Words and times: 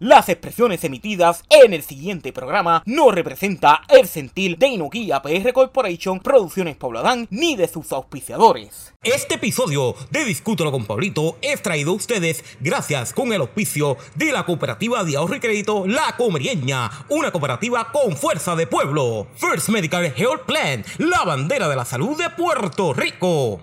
Las 0.00 0.30
expresiones 0.30 0.82
emitidas 0.82 1.44
en 1.50 1.74
el 1.74 1.82
siguiente 1.82 2.32
programa 2.32 2.82
no 2.86 3.10
representa 3.10 3.82
el 3.90 4.08
sentir 4.08 4.56
de 4.56 4.68
Inoquia 4.68 5.20
PR 5.20 5.52
Corporation, 5.52 6.20
Producciones 6.20 6.78
Pauladán, 6.78 7.28
ni 7.28 7.54
de 7.54 7.68
sus 7.68 7.92
auspiciadores. 7.92 8.94
Este 9.02 9.34
episodio 9.34 9.94
de 10.10 10.24
Discútelo 10.24 10.72
con 10.72 10.86
Pablito 10.86 11.36
es 11.42 11.60
traído 11.60 11.90
a 11.90 11.96
ustedes 11.96 12.42
gracias 12.60 13.12
con 13.12 13.30
el 13.34 13.42
auspicio 13.42 13.98
de 14.14 14.32
la 14.32 14.46
cooperativa 14.46 15.04
de 15.04 15.18
ahorro 15.18 15.36
y 15.36 15.40
crédito 15.40 15.86
La 15.86 16.16
Comerieña, 16.16 16.90
una 17.10 17.30
cooperativa 17.30 17.92
con 17.92 18.16
fuerza 18.16 18.56
de 18.56 18.66
pueblo. 18.66 19.26
First 19.34 19.68
Medical 19.68 20.14
Health 20.16 20.46
Plan, 20.46 20.82
la 20.96 21.24
bandera 21.24 21.68
de 21.68 21.76
la 21.76 21.84
salud 21.84 22.16
de 22.16 22.30
Puerto 22.30 22.94
Rico. 22.94 23.60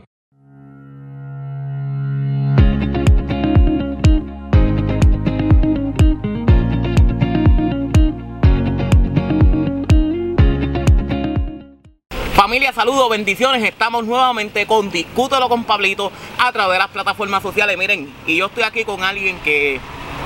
Familia, 12.47 12.71
saludos, 12.71 13.09
bendiciones. 13.09 13.61
Estamos 13.61 14.05
nuevamente 14.05 14.65
con 14.65 14.89
Discútelo 14.89 15.49
con 15.49 15.65
Pablito 15.65 16.13
a 16.39 16.49
través 16.53 16.75
de 16.75 16.79
las 16.79 16.87
plataformas 16.87 17.43
sociales. 17.43 17.77
Miren, 17.77 18.09
y 18.25 18.37
yo 18.37 18.45
estoy 18.45 18.63
aquí 18.63 18.85
con 18.85 19.03
alguien 19.03 19.37
que 19.39 19.81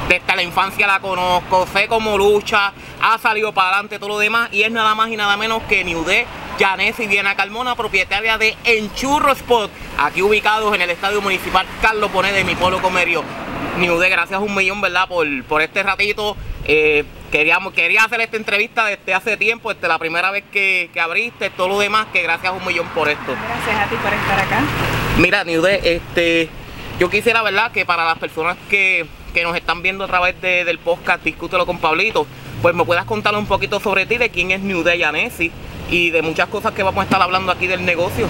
desde 0.07 0.35
la 0.35 0.43
infancia 0.43 0.85
la 0.85 0.99
conozco, 0.99 1.65
sé 1.73 1.87
cómo 1.87 2.19
lucha, 2.19 2.73
ha 3.01 3.17
salido 3.17 3.53
para 3.53 3.69
adelante 3.69 3.97
todo 3.97 4.09
lo 4.09 4.19
demás 4.19 4.49
y 4.53 4.61
es 4.61 4.71
nada 4.71 4.93
más 4.93 5.09
y 5.09 5.17
nada 5.17 5.35
menos 5.35 5.63
que 5.63 5.83
Niudé 5.83 6.27
y 6.99 7.07
Viena 7.07 7.35
Carmona, 7.35 7.73
propietaria 7.73 8.37
de 8.37 8.55
Enchurro 8.65 9.31
Spot, 9.31 9.71
aquí 9.97 10.21
ubicados 10.21 10.75
en 10.75 10.83
el 10.83 10.91
Estadio 10.91 11.23
Municipal 11.23 11.65
Carlos 11.81 12.11
Poné 12.11 12.33
de 12.33 12.43
mi 12.43 12.53
pueblo 12.53 12.83
comerio. 12.83 13.23
Niudé, 13.79 14.09
gracias 14.09 14.39
un 14.39 14.53
millón, 14.53 14.79
¿verdad? 14.79 15.07
Por, 15.07 15.43
por 15.45 15.63
este 15.63 15.81
ratito. 15.81 16.37
Eh, 16.65 17.03
queríamos, 17.31 17.73
quería 17.73 18.03
hacer 18.03 18.21
esta 18.21 18.37
entrevista 18.37 18.85
desde 18.85 19.13
hace 19.13 19.37
tiempo, 19.37 19.73
desde 19.73 19.87
la 19.87 19.97
primera 19.97 20.29
vez 20.29 20.43
que, 20.51 20.89
abriste, 21.01 21.49
todo 21.49 21.69
lo 21.69 21.79
demás, 21.79 22.07
que 22.13 22.21
gracias 22.21 22.53
un 22.53 22.65
millón 22.65 22.87
por 22.89 23.09
esto. 23.09 23.33
Gracias 23.33 23.87
a 23.87 23.89
ti 23.89 23.95
por 23.95 24.13
estar 24.13 24.39
acá. 24.39 24.61
Mira, 25.17 25.43
Niude, 25.43 25.95
este, 25.95 26.49
yo 26.99 27.09
quisiera, 27.09 27.41
¿verdad? 27.41 27.71
Que 27.71 27.85
para 27.85 28.05
las 28.05 28.19
personas 28.19 28.57
que, 28.69 29.07
nos 29.41 29.55
están 29.55 29.81
viendo 29.81 30.03
a 30.03 30.07
través 30.07 30.39
del 30.41 30.77
podcast 30.77 31.23
Discútelo 31.23 31.65
con 31.65 31.77
Pablito, 31.77 32.27
pues 32.61 32.75
me 32.75 32.83
puedas 32.83 33.05
contar 33.05 33.33
un 33.35 33.45
poquito 33.45 33.79
sobre 33.79 34.05
ti, 34.05 34.17
de 34.17 34.29
quién 34.29 34.51
es 34.51 34.59
Niude 34.59 34.97
Yanesi 34.97 35.51
y 35.89 36.09
de 36.09 36.21
muchas 36.21 36.49
cosas 36.49 36.73
que 36.73 36.83
vamos 36.83 36.99
a 37.01 37.03
estar 37.05 37.21
hablando 37.21 37.51
aquí 37.51 37.65
del 37.65 37.85
negocio. 37.85 38.27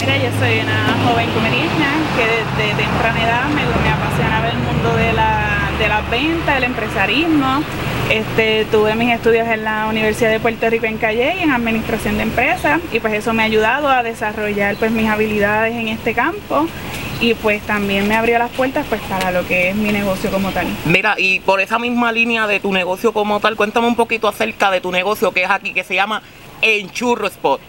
Mira, 0.00 0.16
yo 0.16 0.30
soy 0.40 0.58
una 0.58 0.96
joven 1.06 1.30
comediante 1.30 1.70
que 2.16 2.26
desde 2.26 2.74
temprana 2.74 3.24
edad 3.24 3.44
me, 3.50 3.62
me 3.62 3.88
apasionaba 3.88 4.48
el 4.48 4.58
mundo 4.58 4.96
de 4.96 5.12
la, 5.12 5.70
de 5.78 5.88
las 5.88 6.10
ventas, 6.10 6.56
el 6.56 6.64
empresarismo 6.64 7.62
este, 8.10 8.64
tuve 8.72 8.96
mis 8.96 9.14
estudios 9.14 9.46
en 9.46 9.62
la 9.62 9.86
Universidad 9.86 10.30
de 10.30 10.40
Puerto 10.40 10.68
Rico 10.68 10.86
en 10.86 10.98
Calle 10.98 11.36
y 11.38 11.42
en 11.44 11.52
Administración 11.52 12.16
de 12.16 12.24
Empresas 12.24 12.80
y 12.92 12.98
pues 12.98 13.14
eso 13.14 13.32
me 13.32 13.44
ha 13.44 13.46
ayudado 13.46 13.88
a 13.88 14.02
desarrollar 14.02 14.74
pues 14.76 14.90
mis 14.90 15.08
habilidades 15.08 15.76
en 15.76 15.86
este 15.86 16.12
campo 16.12 16.66
y 17.20 17.34
pues 17.34 17.62
también 17.62 18.08
me 18.08 18.16
abrió 18.16 18.38
las 18.38 18.50
puertas 18.50 18.84
pues 18.88 19.00
para 19.02 19.30
lo 19.30 19.46
que 19.46 19.70
es 19.70 19.76
mi 19.76 19.92
negocio 19.92 20.28
como 20.30 20.50
tal. 20.50 20.66
Mira, 20.86 21.14
y 21.18 21.38
por 21.38 21.60
esa 21.60 21.78
misma 21.78 22.10
línea 22.10 22.48
de 22.48 22.58
tu 22.58 22.72
negocio 22.72 23.12
como 23.12 23.38
tal, 23.38 23.54
cuéntame 23.54 23.86
un 23.86 23.96
poquito 23.96 24.26
acerca 24.26 24.72
de 24.72 24.80
tu 24.80 24.90
negocio 24.90 25.30
que 25.30 25.44
es 25.44 25.50
aquí, 25.50 25.72
que 25.72 25.84
se 25.84 25.94
llama 25.94 26.20
Enchurro 26.62 27.28
Spot. 27.28 27.60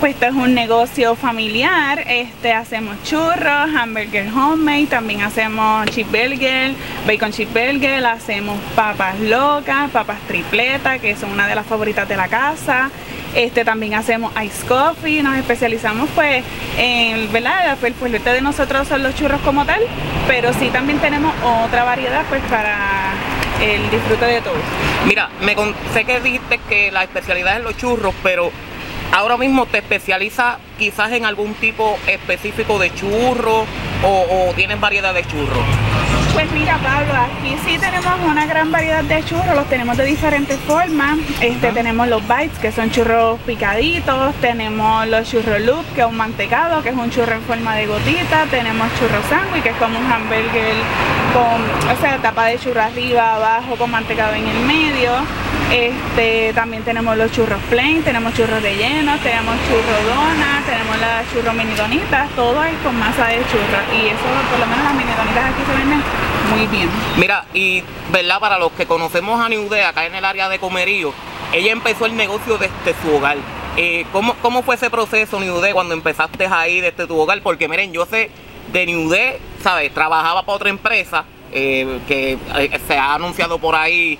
Pues 0.00 0.14
esto 0.14 0.26
es 0.26 0.32
un 0.34 0.54
negocio 0.54 1.16
familiar, 1.16 2.04
este, 2.06 2.52
hacemos 2.52 3.02
churros, 3.02 3.74
hamburger 3.76 4.28
homemade, 4.28 4.86
también 4.86 5.22
hacemos 5.22 5.86
chip 5.90 6.06
burger, 6.06 6.72
bacon 7.04 7.32
chip 7.32 7.48
burger, 7.48 8.06
hacemos 8.06 8.60
papas 8.76 9.18
locas, 9.18 9.90
papas 9.90 10.20
tripletas, 10.28 11.00
que 11.00 11.16
son 11.16 11.32
una 11.32 11.48
de 11.48 11.56
las 11.56 11.66
favoritas 11.66 12.08
de 12.08 12.16
la 12.16 12.28
casa. 12.28 12.92
Este, 13.34 13.64
también 13.64 13.94
hacemos 13.94 14.32
ice 14.40 14.64
coffee, 14.68 15.20
nos 15.24 15.36
especializamos 15.36 16.08
pues 16.14 16.44
en, 16.78 17.32
¿verdad? 17.32 17.76
El 17.82 17.94
fuerte 17.94 18.32
de 18.32 18.40
nosotros 18.40 18.86
son 18.86 19.02
los 19.02 19.16
churros 19.16 19.40
como 19.40 19.66
tal, 19.66 19.80
pero 20.28 20.52
sí 20.52 20.70
también 20.70 21.00
tenemos 21.00 21.34
otra 21.64 21.82
variedad 21.82 22.24
pues 22.28 22.42
para 22.42 23.14
el 23.60 23.90
disfrute 23.90 24.26
de 24.26 24.40
todos. 24.42 24.58
Mira, 25.06 25.28
me 25.40 25.56
sé 25.92 26.04
que 26.04 26.20
dijiste 26.20 26.60
que 26.68 26.92
la 26.92 27.02
especialidad 27.02 27.56
es 27.56 27.64
los 27.64 27.76
churros, 27.76 28.14
pero 28.22 28.52
ahora 29.12 29.36
mismo 29.36 29.66
te 29.66 29.78
especializas 29.78 30.58
quizás 30.78 31.12
en 31.12 31.24
algún 31.24 31.54
tipo 31.54 31.98
específico 32.06 32.78
de 32.78 32.94
churro 32.94 33.66
o, 34.04 34.52
tienes 34.54 34.80
variedad 34.80 35.14
de 35.14 35.24
churros? 35.24 35.64
Pues 36.32 36.50
mira 36.52 36.78
Pablo, 36.78 37.12
aquí 37.14 37.56
sí 37.66 37.78
tenemos 37.78 38.12
una 38.24 38.46
gran 38.46 38.70
variedad 38.70 39.02
de 39.02 39.24
churros, 39.24 39.56
los 39.56 39.68
tenemos 39.68 39.96
de 39.96 40.04
diferentes 40.04 40.56
formas. 40.60 41.18
Este, 41.40 41.72
tenemos 41.72 42.06
los 42.06 42.22
bites, 42.22 42.58
que 42.60 42.70
son 42.70 42.90
churros 42.90 43.40
picaditos, 43.40 44.34
tenemos 44.36 45.08
los 45.08 45.28
churros 45.28 45.60
loop, 45.60 45.84
que 45.94 46.02
es 46.02 46.06
un 46.06 46.16
mantecado, 46.16 46.82
que 46.82 46.90
es 46.90 46.94
un 46.94 47.10
churro 47.10 47.32
en 47.32 47.42
forma 47.42 47.74
de 47.74 47.86
gotita, 47.86 48.44
tenemos 48.50 48.88
churros 49.00 49.24
sándwich, 49.28 49.64
que 49.64 49.70
es 49.70 49.76
como 49.76 49.98
un 49.98 50.12
hamburger 50.12 50.74
con, 51.32 51.90
o 51.96 52.00
sea, 52.00 52.18
tapa 52.18 52.46
de 52.46 52.58
churro 52.58 52.82
arriba, 52.82 53.34
abajo, 53.34 53.74
con 53.76 53.90
mantecado 53.90 54.34
en 54.34 54.46
el 54.46 54.60
medio. 54.60 55.10
Este, 55.70 56.52
también 56.54 56.82
tenemos 56.82 57.16
los 57.16 57.30
churros 57.30 57.60
plain, 57.68 58.02
tenemos 58.02 58.32
churros 58.34 58.62
rellenos, 58.62 59.20
tenemos 59.20 59.54
churros 59.68 60.16
donas, 60.16 60.64
tenemos 60.64 60.98
las 60.98 61.30
churros 61.32 61.54
mini 61.54 61.74
donitas, 61.74 62.30
todo 62.34 62.64
es 62.64 62.74
con 62.82 62.98
masa 62.98 63.26
de 63.26 63.36
churro 63.36 63.80
y 63.94 64.06
eso 64.06 64.24
por 64.50 64.60
lo 64.60 64.66
menos 64.66 64.84
las 64.84 64.94
mini 64.94 65.12
donitas 65.12 65.44
aquí 65.44 65.62
se 65.66 65.76
venden 65.76 66.02
muy 66.48 66.66
bien. 66.66 66.88
Mira, 67.16 67.44
y 67.52 67.82
verdad, 68.10 68.40
para 68.40 68.58
los 68.58 68.72
que 68.72 68.86
conocemos 68.86 69.40
a 69.40 69.48
Niude 69.48 69.84
acá 69.84 70.06
en 70.06 70.14
el 70.14 70.24
área 70.24 70.48
de 70.48 70.58
Comerío, 70.58 71.12
ella 71.52 71.72
empezó 71.72 72.06
el 72.06 72.16
negocio 72.16 72.58
desde 72.58 73.00
su 73.02 73.14
hogar. 73.14 73.36
Eh, 73.76 74.06
¿cómo, 74.12 74.62
fue 74.62 74.74
ese 74.74 74.90
proceso, 74.90 75.38
Niude, 75.38 75.72
cuando 75.72 75.94
empezaste 75.94 76.46
ahí 76.46 76.80
desde 76.80 77.06
tu 77.06 77.18
hogar? 77.18 77.40
Porque 77.42 77.68
miren, 77.68 77.92
yo 77.92 78.06
sé 78.06 78.30
de 78.72 78.86
Niude, 78.86 79.38
¿sabes? 79.62 79.92
Trabajaba 79.92 80.42
para 80.42 80.56
otra 80.56 80.70
empresa 80.70 81.24
eh, 81.52 82.00
que 82.08 82.38
eh, 82.56 82.80
se 82.86 82.98
ha 82.98 83.14
anunciado 83.14 83.58
por 83.58 83.76
ahí 83.76 84.18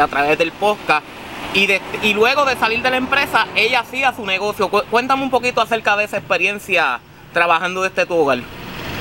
a 0.00 0.08
través 0.08 0.38
del 0.38 0.52
podcast. 0.52 1.04
Y, 1.52 1.68
y 2.02 2.14
luego 2.14 2.44
de 2.44 2.56
salir 2.56 2.82
de 2.82 2.90
la 2.90 2.96
empresa, 2.96 3.46
ella 3.54 3.80
hacía 3.80 4.12
su 4.12 4.24
negocio. 4.26 4.68
Cuéntame 4.68 5.22
un 5.22 5.30
poquito 5.30 5.60
acerca 5.60 5.96
de 5.96 6.04
esa 6.04 6.18
experiencia 6.18 7.00
trabajando 7.32 7.82
desde 7.82 8.06
tu 8.06 8.14
hogar. 8.14 8.38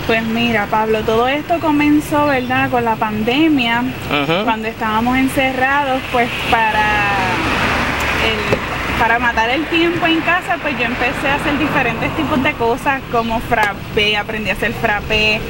Pues 0.07 0.22
mira, 0.23 0.67
Pablo, 0.69 1.01
todo 1.01 1.28
esto 1.29 1.59
comenzó, 1.59 2.25
¿verdad?, 2.25 2.69
con 2.69 2.83
la 2.83 2.95
pandemia, 2.95 3.83
cuando 4.44 4.67
estábamos 4.67 5.17
encerrados, 5.17 6.01
pues 6.12 6.29
para 6.51 7.13
para 9.03 9.19
matar 9.19 9.50
el 9.50 9.66
tiempo 9.66 10.08
en 10.08 10.22
casa, 10.22 10.58
pues 10.62 10.80
yo 10.80 10.86
empecé 10.86 11.28
a 11.28 11.36
hacer 11.36 11.59
diferentes 11.59 12.16
tipos 12.16 12.41
de 12.41 12.53
cosas 12.53 13.02
como 13.12 13.41
frappé, 13.41 14.16
aprendí 14.16 14.50
a 14.50 14.53
hacer 14.53 14.72
frappé, 14.72 15.41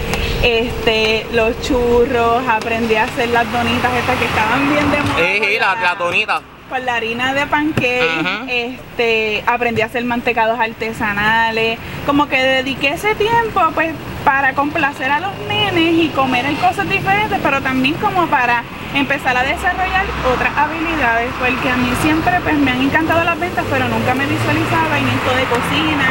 este, 0.42 1.28
los 1.34 1.62
churros, 1.62 2.42
aprendí 2.48 2.96
a 2.96 3.04
hacer 3.04 3.30
las 3.30 3.52
donitas 3.52 3.94
estas 3.94 4.18
que 4.18 4.26
estaban 4.26 4.70
bien 4.72 4.90
de 4.90 5.02
moda. 5.02 5.18
Sí, 5.20 5.60
las 5.60 6.00
donitas 6.00 6.42
con 6.74 6.88
la 6.88 6.96
harina 6.96 7.36
de 7.36 7.46
pancake, 7.46 8.48
este, 8.48 9.44
aprendí 9.46 9.84
a 9.84 9.86
hacer 9.86 10.04
mantecados 10.06 10.60
artesanales, 10.60 11.78
como 12.08 12.26
que 12.26 12.42
dediqué 12.42 12.94
ese 12.94 13.14
tiempo 13.14 13.62
pues 13.76 13.94
para 14.26 14.54
complacer 14.54 15.12
a 15.12 15.20
los 15.20 15.38
nenes 15.48 15.94
y 15.94 16.08
comer 16.16 16.48
en 16.48 16.56
cosas 16.56 16.90
diferentes, 16.90 17.38
pero 17.44 17.62
también 17.62 17.94
como 18.02 18.26
para 18.26 18.64
empezar 18.96 19.38
a 19.38 19.44
desarrollar 19.44 20.04
otras 20.34 20.58
habilidades, 20.58 21.30
porque 21.38 21.70
a 21.70 21.78
mí 21.78 21.94
siempre 22.02 22.40
pues 22.42 22.58
me 22.58 22.72
han 22.72 22.82
encantado 22.82 23.24
las 23.24 23.40
ventas, 23.40 23.66
pero 23.70 23.88
nunca 23.88 24.16
me 24.16 24.26
visualizaba 24.26 24.98
en 24.98 25.08
esto 25.10 25.30
de 25.30 25.44
cocina 25.44 26.10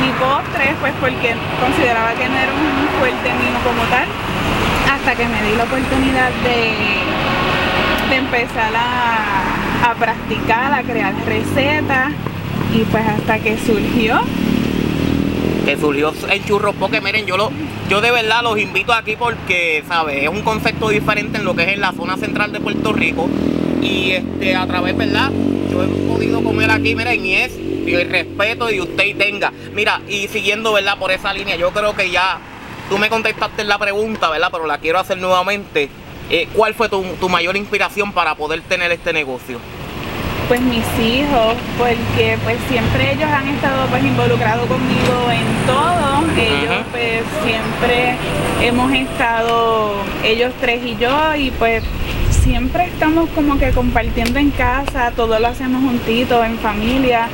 ni 0.00 0.08
postres, 0.16 0.72
pues 0.80 0.94
porque 1.02 1.34
consideraba 1.60 2.12
que 2.14 2.26
no 2.30 2.34
era 2.34 2.52
un 2.54 2.88
fuerte 2.98 3.28
mío 3.28 3.58
como 3.62 3.82
tal, 3.92 4.08
hasta 4.90 5.14
que 5.14 5.28
me 5.28 5.42
di 5.42 5.54
la 5.54 5.64
oportunidad 5.64 6.30
de, 6.44 6.72
de 8.08 8.16
empezar 8.16 8.72
a 8.74 9.57
a 9.84 9.94
practicar, 9.94 10.72
a 10.72 10.82
crear 10.82 11.14
recetas 11.26 12.12
y 12.74 12.80
pues 12.84 13.06
hasta 13.06 13.38
que 13.38 13.56
surgió. 13.58 14.20
Que 15.64 15.76
surgió 15.76 16.12
el 16.30 16.44
churro 16.44 16.72
porque 16.72 17.00
miren 17.00 17.26
yo 17.26 17.36
lo 17.36 17.50
yo 17.88 18.00
de 18.00 18.10
verdad 18.10 18.42
los 18.42 18.58
invito 18.58 18.92
aquí 18.92 19.16
porque 19.16 19.82
sabes 19.86 20.22
es 20.22 20.28
un 20.28 20.42
concepto 20.42 20.88
diferente 20.88 21.38
en 21.38 21.44
lo 21.44 21.54
que 21.54 21.62
es 21.62 21.68
en 21.68 21.80
la 21.80 21.92
zona 21.92 22.16
central 22.16 22.52
de 22.52 22.60
Puerto 22.60 22.92
Rico. 22.92 23.28
Y 23.82 24.12
este 24.12 24.56
a 24.56 24.66
través 24.66 24.96
verdad 24.96 25.30
yo 25.70 25.84
he 25.84 25.86
podido 25.86 26.42
comer 26.42 26.70
aquí 26.70 26.94
miren 26.94 27.24
y 27.24 27.34
es 27.34 27.52
y 27.58 27.94
el 27.94 28.10
respeto 28.10 28.70
y 28.70 28.80
usted 28.80 29.16
tenga. 29.16 29.52
Mira 29.74 30.00
y 30.08 30.28
siguiendo 30.28 30.72
verdad 30.72 30.98
por 30.98 31.10
esa 31.10 31.32
línea 31.32 31.56
yo 31.56 31.70
creo 31.70 31.94
que 31.94 32.10
ya 32.10 32.38
tú 32.88 32.98
me 32.98 33.08
contestaste 33.08 33.64
la 33.64 33.78
pregunta 33.78 34.30
verdad 34.30 34.48
pero 34.50 34.66
la 34.66 34.78
quiero 34.78 34.98
hacer 34.98 35.18
nuevamente 35.18 35.88
eh, 36.30 36.46
¿Cuál 36.54 36.74
fue 36.74 36.88
tu, 36.88 37.28
mayor 37.28 37.56
inspiración 37.56 38.12
para 38.12 38.34
poder 38.34 38.60
tener 38.62 38.92
este 38.92 39.12
negocio? 39.12 39.58
Pues 40.46 40.60
mis 40.60 40.84
hijos, 40.98 41.54
porque 41.78 42.38
pues 42.44 42.56
siempre 42.68 43.12
ellos 43.12 43.30
han 43.30 43.48
estado 43.48 43.86
pues 43.88 44.02
involucrados 44.02 44.66
conmigo 44.66 45.30
en 45.30 45.66
todo. 45.66 46.08
Ellos 46.38 46.84
pues 46.90 47.22
siempre 47.44 48.16
hemos 48.62 48.92
estado, 48.92 49.94
ellos 50.22 50.52
tres 50.60 50.82
y 50.84 50.96
yo, 50.96 51.34
y 51.34 51.50
pues 51.52 51.82
siempre 52.30 52.84
estamos 52.84 53.28
como 53.30 53.58
que 53.58 53.72
compartiendo 53.72 54.38
en 54.38 54.50
casa, 54.50 55.12
todo 55.14 55.38
lo 55.38 55.48
hacemos 55.48 55.82
juntitos, 55.82 56.44
en 56.46 56.58
familia. 56.58 57.28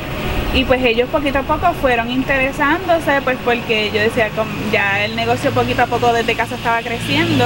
Y 0.53 0.63
pues 0.63 0.83
ellos 0.83 1.09
poquito 1.09 1.39
a 1.39 1.43
poco 1.43 1.73
fueron 1.81 2.09
interesándose, 2.09 3.21
pues 3.23 3.37
porque 3.43 3.91
yo 3.93 4.01
decía, 4.01 4.29
ya 4.71 5.03
el 5.03 5.15
negocio 5.15 5.51
poquito 5.51 5.83
a 5.83 5.87
poco 5.87 6.13
desde 6.13 6.33
casa 6.35 6.55
estaba 6.55 6.81
creciendo. 6.81 7.45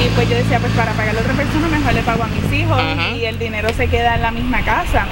Y 0.00 0.08
pues 0.14 0.28
yo 0.30 0.36
decía, 0.36 0.58
pues 0.58 0.72
para 0.72 0.92
pagar 0.92 1.14
a 1.14 1.20
otra 1.20 1.34
persona 1.34 1.68
mejor 1.68 1.92
le 1.92 2.02
pago 2.02 2.22
a 2.22 2.26
mis 2.26 2.52
hijos 2.52 2.80
y 3.14 3.24
el 3.26 3.38
dinero 3.38 3.68
se 3.76 3.86
queda 3.88 4.14
en 4.14 4.22
la 4.22 4.30
misma 4.30 4.62
casa. 4.62 5.06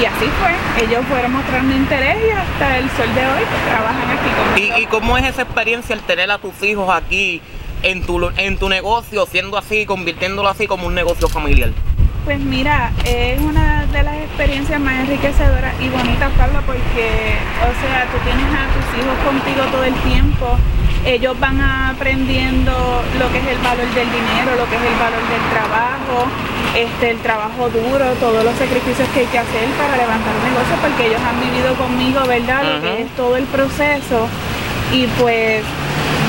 Y 0.00 0.04
así 0.04 0.26
fue, 0.40 0.84
ellos 0.84 1.04
fueron 1.08 1.32
mostrando 1.32 1.74
interés 1.74 2.16
y 2.26 2.30
hasta 2.30 2.78
el 2.78 2.90
sol 2.90 3.14
de 3.14 3.26
hoy 3.26 3.42
pues, 3.48 3.64
trabajan 3.68 4.10
aquí 4.10 4.30
conmigo. 4.30 4.78
¿Y, 4.78 4.82
¿Y 4.82 4.86
cómo 4.86 5.16
es 5.16 5.24
esa 5.24 5.42
experiencia 5.42 5.94
el 5.94 6.00
tener 6.02 6.30
a 6.32 6.38
tus 6.38 6.60
hijos 6.64 6.92
aquí 6.92 7.40
en 7.84 8.02
tu, 8.02 8.28
en 8.36 8.56
tu 8.56 8.68
negocio, 8.68 9.24
siendo 9.26 9.56
así, 9.56 9.86
convirtiéndolo 9.86 10.48
así 10.48 10.66
como 10.66 10.88
un 10.88 10.94
negocio 10.94 11.28
familiar? 11.28 11.70
Pues 12.24 12.40
mira, 12.40 12.90
es 13.04 13.40
una 13.40 13.84
de 13.86 14.02
las 14.02 14.16
experiencias 14.16 14.80
más 14.80 15.00
enriquecedoras 15.00 15.74
y 15.78 15.88
bonitas, 15.90 16.32
Pablo, 16.38 16.60
porque, 16.66 17.36
o 17.60 17.72
sea, 17.80 18.08
tú 18.10 18.18
tienes 18.24 18.46
a 18.46 18.66
tus 18.72 18.98
hijos 18.98 19.16
contigo 19.24 19.62
todo 19.70 19.84
el 19.84 19.94
tiempo, 20.10 20.58
ellos 21.06 21.38
van 21.38 21.60
aprendiendo 21.60 22.72
lo 23.18 23.30
que 23.30 23.38
es 23.38 23.46
el 23.46 23.58
valor 23.58 23.86
del 23.94 24.08
dinero, 24.08 24.56
lo 24.56 24.68
que 24.68 24.76
es 24.76 24.82
el 24.82 24.98
valor 24.98 25.20
del 25.28 25.44
trabajo, 25.52 26.26
este, 26.74 27.10
el 27.10 27.18
trabajo 27.18 27.68
duro, 27.68 28.04
todos 28.20 28.42
los 28.42 28.54
sacrificios 28.56 29.08
que 29.10 29.20
hay 29.20 29.26
que 29.26 29.38
hacer 29.38 29.68
para 29.76 29.96
levantar 29.96 30.32
un 30.34 30.44
negocio, 30.48 30.76
porque 30.80 31.06
ellos 31.08 31.20
han 31.20 31.40
vivido 31.40 31.74
conmigo, 31.74 32.20
¿verdad? 32.26 32.64
Lo 32.64 32.80
que 32.80 33.02
es 33.02 33.10
todo 33.16 33.36
el 33.36 33.44
proceso. 33.44 34.28
Y 34.92 35.06
pues 35.20 35.62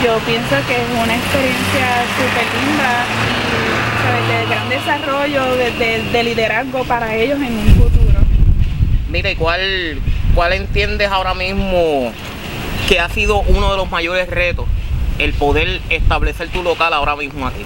yo 0.03 0.17
pienso 0.25 0.55
que 0.67 0.75
es 0.75 0.87
una 0.91 1.15
experiencia 1.15 1.87
súper 2.19 2.45
linda 2.59 3.05
y 3.31 4.27
de 4.27 4.45
gran 4.45 4.69
desarrollo, 4.69 5.55
de, 5.55 6.23
liderazgo 6.23 6.83
para 6.83 7.15
ellos 7.15 7.39
en 7.39 7.57
un 7.57 7.75
futuro. 7.75 8.19
Mira, 9.09 9.31
¿y 9.31 9.35
cuál, 9.35 9.99
cuál 10.33 10.53
entiendes 10.53 11.09
ahora 11.09 11.33
mismo 11.33 12.11
que 12.87 12.99
ha 12.99 13.09
sido 13.09 13.39
uno 13.39 13.71
de 13.71 13.77
los 13.77 13.89
mayores 13.89 14.29
retos 14.29 14.65
el 15.17 15.33
poder 15.33 15.81
establecer 15.89 16.49
tu 16.49 16.61
local 16.61 16.93
ahora 16.93 17.15
mismo 17.15 17.47
aquí? 17.47 17.65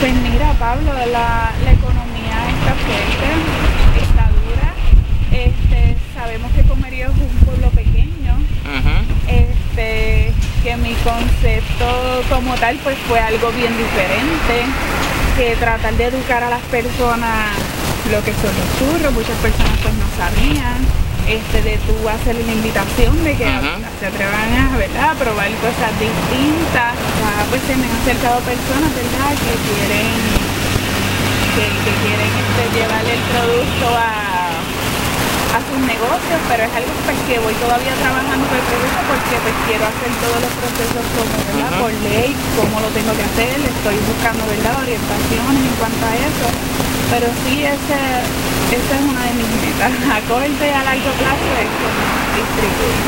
Pues 0.00 0.12
mira, 0.14 0.52
Pablo, 0.58 0.92
la, 1.12 1.52
economía 1.62 2.50
está 2.50 2.74
fuerte, 2.74 4.02
está 4.02 4.28
dura. 4.42 4.74
Este, 5.30 5.96
sabemos 6.14 6.50
que 6.52 6.62
Comerío 6.62 7.06
es 7.06 7.12
un 7.12 7.46
pueblo 7.46 7.68
pequeño. 7.70 8.36
este, 9.28 10.32
que 10.62 10.76
mi 10.76 10.94
concepto 10.94 12.22
como 12.30 12.54
tal 12.54 12.76
pues 12.82 12.96
fue 13.06 13.20
algo 13.20 13.50
bien 13.52 13.72
diferente, 13.76 14.64
que 15.36 15.56
tratar 15.56 15.94
de 15.94 16.04
educar 16.06 16.42
a 16.42 16.50
las 16.50 16.62
personas 16.62 17.50
lo 18.10 18.22
que 18.24 18.32
son 18.32 18.50
los 18.58 18.78
churros, 18.78 19.12
muchas 19.12 19.36
personas 19.38 19.78
pues 19.82 19.94
no 19.94 20.06
sabían 20.16 21.04
este, 21.28 21.62
de 21.62 21.78
tú 21.88 21.96
hacer 22.08 22.36
la 22.36 22.52
invitación 22.52 23.16
de 23.24 23.32
que 23.36 23.48
se 24.00 24.06
atrevan 24.06 24.50
a, 24.52 24.76
¿verdad? 24.76 25.16
probar 25.16 25.48
cosas 25.64 25.92
distintas. 25.96 26.92
pues 27.48 27.62
se 27.64 27.76
me 27.76 27.88
han 27.88 27.96
acercado 27.96 28.40
personas, 28.44 28.90
¿verdad? 28.92 29.32
Que 29.40 29.54
quieren, 29.56 30.08
que, 31.56 31.92
quieren 32.04 32.32
este, 32.44 32.64
llevarle 32.76 33.12
el 33.16 33.24
producto 33.32 33.86
a, 33.96 34.44
a 35.56 35.58
sus 35.64 35.80
negocios, 35.80 36.38
pero 36.44 36.60
es 36.68 36.72
algo 36.76 36.92
pues, 37.08 37.18
que 37.24 37.40
voy 37.40 37.54
todavía 37.56 37.94
trabajando 38.04 38.44
por 38.44 38.58
el 38.60 38.66
producto 38.68 39.00
porque 39.08 39.34
pues 39.40 39.56
quiero 39.64 39.84
hacer 39.88 40.10
todos 40.20 40.38
los 40.44 40.52
procesos 40.60 41.04
como, 41.16 41.34
¿verdad? 41.40 41.72
Por 41.80 41.92
ley, 42.04 42.36
cómo 42.58 42.84
lo 42.84 42.90
tengo 42.92 43.12
que 43.16 43.24
hacer, 43.24 43.54
estoy 43.64 43.96
buscando, 44.12 44.44
¿verdad? 44.44 44.76
Orientaciones 44.76 45.62
en 45.72 45.74
cuanto 45.80 46.04
a 46.04 46.12
eso. 46.20 46.48
Pero 47.10 47.26
sí, 47.44 47.64
esa 47.64 48.20
es 48.20 49.02
una 49.02 49.22
de 49.24 49.34
mis 49.34 49.48
metas. 49.62 49.92
A 50.10 50.20
corto 50.28 50.64
y 50.64 50.68
a 50.68 50.84
largo 50.84 51.10
plazo. 51.18 52.24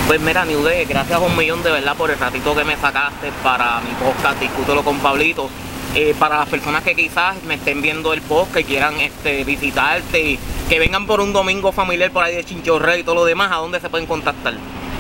Pues 0.07 0.21
mira, 0.21 0.45
Niude, 0.45 0.85
gracias 0.85 1.21
un 1.21 1.37
millón 1.37 1.63
de 1.63 1.71
verdad 1.71 1.97
por 1.97 2.11
el 2.11 2.19
ratito 2.19 2.55
que 2.55 2.65
me 2.65 2.77
sacaste 2.77 3.33
para 3.43 3.81
mi 3.81 3.91
podcast 3.95 4.41
Discútelo 4.41 4.85
con 4.85 4.99
Pablito. 4.99 5.51
Eh, 5.95 6.15
para 6.19 6.39
las 6.39 6.49
personas 6.49 6.83
que 6.83 6.95
quizás 6.95 7.43
me 7.45 7.55
estén 7.55 7.81
viendo 7.81 8.13
el 8.13 8.21
podcast 8.21 8.61
y 8.61 8.65
quieran 8.65 9.01
este, 9.01 9.45
visitarte 9.45 10.39
que 10.69 10.79
vengan 10.79 11.07
por 11.07 11.21
un 11.21 11.33
domingo 11.33 11.73
familiar 11.73 12.11
por 12.11 12.23
ahí 12.23 12.35
de 12.35 12.45
Chinchorre 12.45 12.99
y 12.99 13.03
todo 13.03 13.15
lo 13.15 13.25
demás, 13.25 13.51
¿a 13.51 13.57
dónde 13.57 13.81
se 13.81 13.89
pueden 13.89 14.07
contactar? 14.07 14.55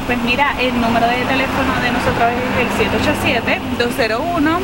Pues 0.06 0.22
mira, 0.22 0.54
el 0.60 0.80
número 0.80 1.04
de 1.08 1.24
teléfono 1.24 1.74
de 1.82 1.90
nosotros 1.90 2.30
es 2.30 2.46
el 2.62 2.68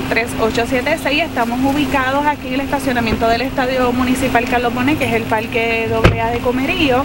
787-201-3876. 0.09 1.25
Estamos 1.25 1.59
ubicados 1.65 2.25
aquí 2.25 2.47
en 2.47 2.55
el 2.55 2.61
estacionamiento 2.61 3.27
del 3.27 3.41
Estadio 3.41 3.91
Municipal 3.93 4.45
Carlos 4.45 4.73
Bonet, 4.73 5.01
que 5.01 5.07
es 5.07 5.15
el 5.15 5.25
Parque 5.25 5.89
AA 5.93 6.31
de 6.31 6.39
Comerío. 6.39 7.05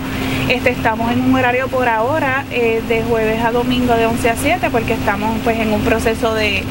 Este, 0.49 0.69
estamos 0.69 1.11
en 1.11 1.21
un 1.21 1.33
horario 1.33 1.67
por 1.67 1.89
ahora 1.89 2.45
eh, 2.51 2.83
de 2.87 3.01
jueves 3.05 3.43
a 3.43 3.51
domingo 3.51 3.95
de 3.95 4.05
11 4.05 4.29
a 4.29 4.35
7 4.35 4.69
porque 4.71 4.93
estamos 4.93 5.35
pues 5.43 5.57
en 5.57 5.73
un 5.73 5.81
proceso 5.81 6.35
de, 6.35 6.63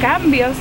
cambios. 0.00 0.52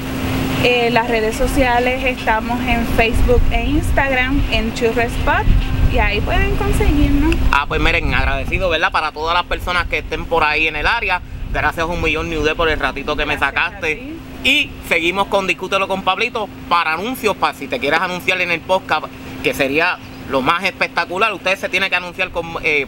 Eh, 0.63 0.89
las 0.91 1.09
redes 1.09 1.35
sociales 1.35 2.03
estamos 2.05 2.59
en 2.61 2.87
Facebook 2.97 3.41
e 3.51 3.65
Instagram 3.65 4.41
en 4.51 4.73
Churrespot 4.73 5.45
y 5.93 5.99
ahí 5.99 6.19
pueden 6.21 6.55
conseguirnos. 6.55 7.35
Ah, 7.51 7.65
pues 7.67 7.79
miren, 7.79 8.13
agradecido, 8.13 8.67
¿verdad? 8.69 8.91
Para 8.91 9.11
todas 9.11 9.35
las 9.35 9.43
personas 9.43 9.85
que 9.87 9.99
estén 9.99 10.25
por 10.25 10.43
ahí 10.43 10.67
en 10.67 10.75
el 10.75 10.87
área. 10.87 11.21
Gracias 11.51 11.85
un 11.85 12.01
millón, 12.01 12.31
New 12.31 12.43
por 12.55 12.67
el 12.69 12.79
ratito 12.79 13.15
que 13.15 13.27
me 13.27 13.37
sacaste. 13.37 14.15
Y 14.43 14.71
seguimos 14.87 15.27
con 15.27 15.45
Discútelo 15.45 15.87
con 15.87 16.01
Pablito 16.01 16.49
para 16.67 16.93
anuncios, 16.93 17.35
para 17.37 17.53
si 17.53 17.67
te 17.67 17.79
quieres 17.79 18.01
anunciar 18.01 18.41
en 18.41 18.49
el 18.49 18.61
podcast, 18.61 19.05
que 19.43 19.53
sería 19.53 19.99
lo 20.29 20.41
más 20.41 20.63
espectacular. 20.63 21.31
Ustedes 21.31 21.59
se 21.59 21.69
tienen 21.69 21.91
que 21.91 21.95
anunciar 21.95 22.31
con. 22.31 22.55
Eh, 22.63 22.87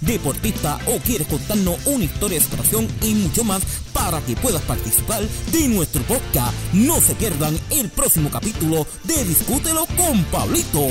deportista 0.00 0.78
o 0.86 0.98
quieres 0.98 1.26
contarnos 1.28 1.78
una 1.86 2.04
historia 2.04 2.38
de 2.38 2.44
superación 2.44 2.88
y 3.02 3.14
mucho 3.14 3.44
más 3.44 3.62
para 3.92 4.20
que 4.20 4.36
puedas 4.36 4.62
participar 4.62 5.22
de 5.52 5.68
nuestro 5.68 6.02
podcast. 6.02 6.52
No 6.72 7.00
se 7.00 7.14
pierdan 7.14 7.58
el 7.70 7.88
próximo 7.88 8.30
capítulo 8.30 8.86
de 9.04 9.24
Discútelo 9.24 9.86
con 9.96 10.24
Pablito. 10.24 10.86